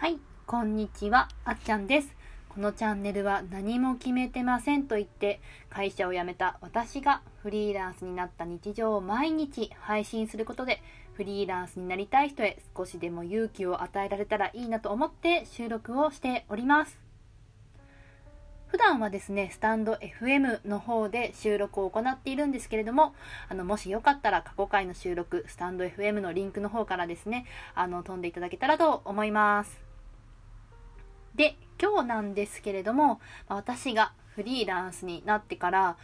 [0.00, 2.14] はい、こんにちは、あっちゃんです。
[2.50, 5.40] このチャンネルは何も決めてませんと言って
[5.70, 10.80] 会社を辞めた私がフリーランスになった日常を毎日配信することで
[11.14, 17.00] フリーランスになりたい人へ少しでも勇気を与えられたらいいなと思って収録をしております。
[18.68, 23.14] 普段はですね、スタンド FM の方で収録を行っているんですけれども、
[23.48, 29.87] あの、もしよかったら過去回の収録、スタンド FM のリンクの方からですね、あの、飛んでいただけたらと思います。
[31.38, 35.96] で、今日なんですけれども、私がフリーランスになってから、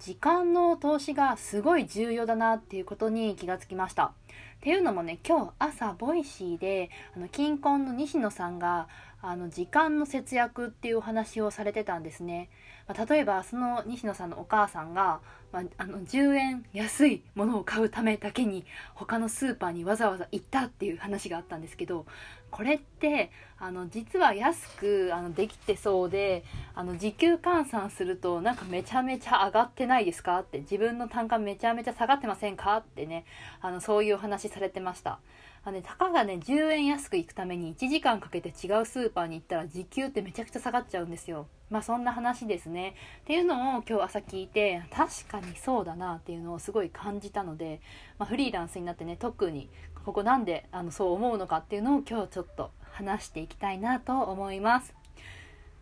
[0.00, 4.12] 時間の投資がすごい重要だなっていうことに気がつきました。
[4.56, 8.88] っていうのもね、今日朝、 Voicy で、あの、キンコンの西野さんが、
[9.22, 12.48] あの、時間の節約っていうお話をされてたんですね。
[12.86, 15.20] まあ例えば、その西野さんのお母さんが、
[15.52, 22.06] まあ、あの、10円安いものを買うためだけに、他のスーパーにわざわざ行ったっていう話があったんですけど、
[22.50, 33.24] これって、あの、実は安く、あの、できてそうで、あの、時給換算すると、なんかめちゃめちゃ上がってないですかって、自分の単価めちゃめちゃ下がってませんかってね、
[33.60, 35.18] あの、そういうお話されてました。
[35.64, 41.46] あのね、たかがね、10円安く行くために1時間かけて違うスーパーに行ったら時給ってめちゃくちゃ下がっちゃうんですよ。
[41.70, 42.94] まあそんな話ですね。
[43.22, 47.80] っていうのを今日朝聞いて、確かにそうだなっていうのをすごい感じたので、
[48.18, 49.70] まあ、フリーランスになってね、特に
[50.04, 54.94] ここなんであのそう思うのかっていうのを今日ちょっと話していきたいなと思います。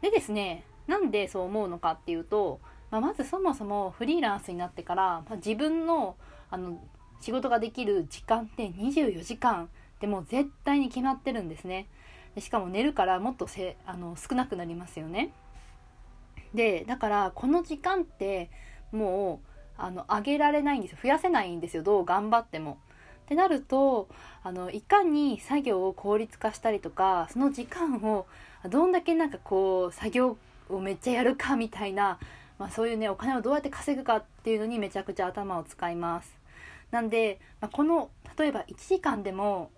[0.00, 6.16] でですね、なんでそう思うのかっていうと、まあ、まずそもそもフリーランスになってから、まあ、自分の
[6.50, 6.80] あの
[7.20, 9.68] 仕事ができる時間って24時間
[10.00, 11.86] でも絶対に決まってるんですね。
[12.34, 15.32] でしかも寝るからもっとせあの少なくなりますよね。
[16.54, 18.50] で、だからこの時間って
[18.92, 20.98] もうあの上げられないんですよ。
[21.02, 21.82] 増やせないんですよ。
[21.82, 22.78] どう頑張っても。
[23.26, 24.08] ってなると、
[24.42, 28.26] あの、いかに作業を効率化したりとか、その時間を
[28.70, 30.38] どんだけなんかこう、作業
[30.70, 32.18] をめっちゃやるかみたいな、
[32.58, 36.37] まあそういうね、お金をどうやって稼ぐかっていうのにめちゃくちゃ頭を使います。
[36.90, 39.70] なんで、まあ、この、例えば1時間でも、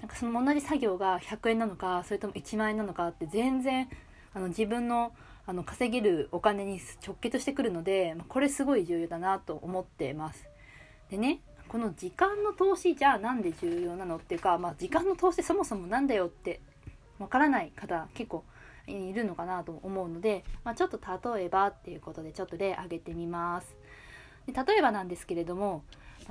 [0.00, 3.88] なんかその同じ作業が100円なのか、それとも1万円なのかって全然、
[4.34, 5.12] あの自分の
[5.44, 10.46] あの稼げるお金に直結してくるので、まあ、これすごい重要だなと思ってます。
[11.10, 16.60] でね、この時間の投資じゃあなんで重要なのっていうか、まあ、時間の投資そもそもなんだよって
[17.18, 18.44] わからない方結構
[18.86, 21.00] いるのかなと思うので、まあ、ちょっと
[21.34, 23.74] 例えばっていうことでちょっと例挙げてみます。
[24.46, 25.84] で例えばなんですけれども、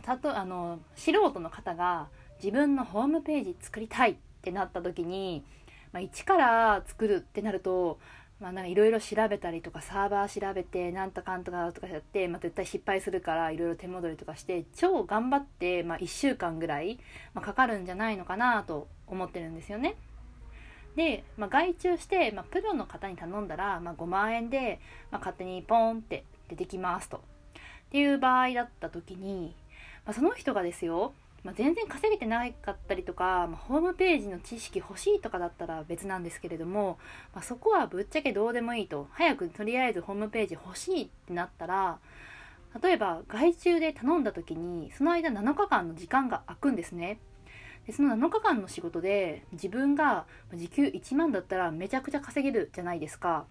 [0.03, 2.07] たとあの素人の方が
[2.43, 5.43] 自分のホームページ作りたいってなった時に、
[5.91, 7.99] まあ、一から作るってなると、
[8.65, 16.97] いろいろ調べたりとかサーバー調べてなんとかんとかとかやって、まあ、絶対失敗するからいろいろ手戻りとかして超頑張って、まあ、1週間ぐらい、
[17.35, 19.95] まあ、かかるんじゃないのかなと思ってるんですよね。
[20.95, 24.79] で、まあ、外注して、まあ、プロの方に頼んだら、まあ、5万円で、
[25.11, 27.21] まあ、勝手にポンって出てきますと。
[27.91, 29.53] っていう場合だった時に、
[30.05, 31.11] まあ、その人がですよ、
[31.43, 36.99] まあ、全然稼げてなかったりとか、まあ、ホームページの知識欲しいとかだったら別なんですけれども、
[37.35, 39.09] ま、そこはぶっちゃけどうでもいいと。
[39.11, 41.99] 早くとりあえずホームページ欲しいってなったら
[42.81, 47.19] 例えば外注で頼んだ時にその間7日間の時間が空くんですね。
[47.85, 53.47] でその7日間の仕事で自分が時給1万だったらめちゃくちゃ稼げるじゃないですか。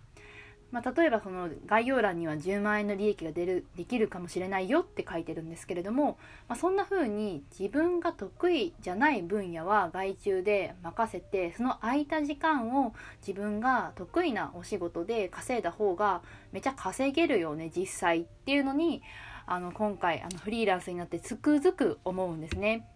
[0.73, 12.95] まあ、例えばその概要欄には10万円の利益が出るできるかもしれないよって書いてるんですけれども、まあ、そんな風に自分が得意じゃない分野は外注で任せてその空いた時間を
[13.27, 16.23] 自分が得意なお仕事で稼いだ方が
[16.53, 19.03] めちゃ稼げるよね実際っていうのに
[19.47, 22.87] あの今回あのフリーランスになってつくづく思うんですね。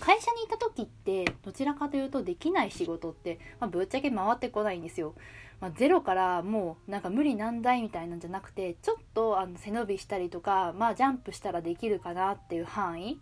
[0.00, 5.14] 会社にいた時ってどちらかというとできない仕事って、まあ、ぶっちゃけ回ってこないんですよ。
[5.60, 13.20] まあ、ゼロからもうなんか無理難題みたいなんじゃなくてちょっとあの背伸びしたりとか、まあ、ジャンプしたらできるかなっていう範囲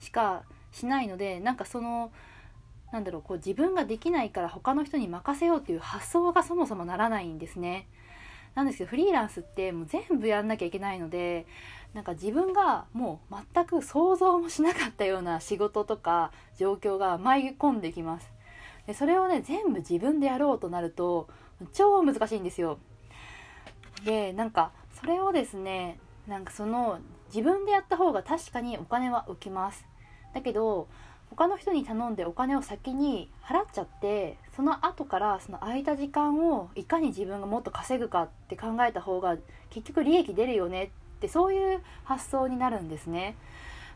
[0.00, 2.10] しかしないのでなんかその
[2.92, 7.86] なんだろうこう自分ができないから他の人に任せようっていう発想がそもそもならないんですね。
[8.54, 11.46] なんですけどフリーランスってもう全部やんなきゃいけないので
[11.94, 18.30] なんか自分がもう全く想像もしなかったような仕事とか状況が舞い込んできます。
[18.86, 21.28] でそれをね全部自分でやろうとなると
[21.72, 22.78] 超難しいんですよ。
[24.04, 26.98] でなんかそれをですねなんかその
[27.28, 29.84] 自分でやった方が確かにお金は浮きます。
[30.34, 30.88] だけど
[31.30, 39.36] 他の人に頼んでお金を先に払っちゃってその後からその空いた時間をいかに自分がもっと稼ぐかって考えた方が
[39.70, 40.90] 結局利益出るよね
[41.22, 43.36] ってそういう発想になるんですね。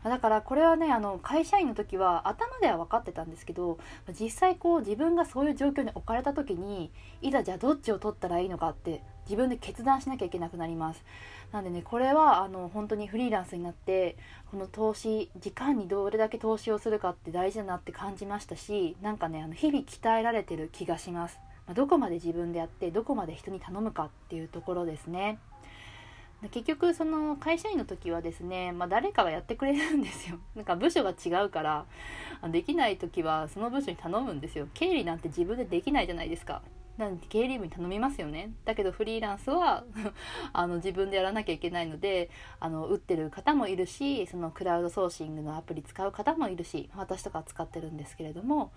[0.03, 3.77] だからこれはねあの会社員の時は頭では分かってたんですけど
[4.17, 6.91] 実際こう自分がそういう状況に置かれた時に
[7.21, 11.03] いざじゃあどっちを取ったらいいのかって自分で決断しなきゃいけなくなります。
[11.51, 14.15] なんでねこれはあの本当にフリーランスになって
[14.51, 25.39] この投資時間にどれだけ投資をするかって大事だなって感じましたしなんかねあの日々鍛えられてる気がします、まあ、どこまで自分でやってどこまで人に頼むかっていうところですね。
[26.51, 30.37] 結局その会社員の時はですね、まあ、誰かがやってくれるんですよ。
[30.55, 31.85] なんか部署が違うから
[32.49, 34.67] できない時はその部署に頼むんですよ。
[34.73, 36.61] 経理なんて自分でできないじゃないですか。
[36.97, 38.51] なんで経理部に頼みますよね。
[38.65, 39.83] だけどフリーランスは
[40.53, 42.29] あの自分でやらなきゃいけないので
[42.59, 48.71] あの打ってる方もいるしそのクラウドソーシングのアプリ使う方もいるし私とか使ってるんですけれども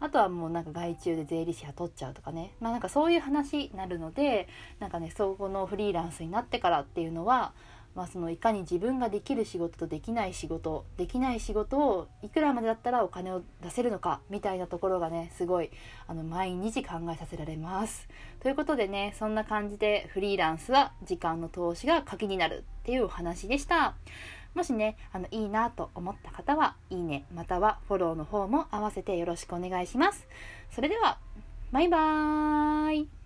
[0.00, 4.48] あとはもうなんか外注で税理士雇っちゃうとかねまあなんかそういう話になるので
[4.78, 7.52] なんかねそこのフリーランスになってからっていうのは
[7.98, 15.70] まあ、そのいかに自分ができる仕事とできない仕事できない仕事をいくらまでだったらお金を出せるのかみたいなところがねすごい
[16.06, 18.08] あの毎日考えさせられます。
[18.38, 23.96] ということでねそんな感じでフリーランスは時間の投資が鍵になるっていうお話でした。
[24.58, 30.26] もしね、あの、いいなと思った方は、いいね、またはフォローの方も合わせてよろしくお願いします。
[30.72, 31.18] それでは、
[31.70, 33.17] バイバーイ